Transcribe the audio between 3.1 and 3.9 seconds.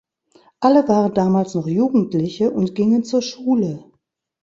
Schule.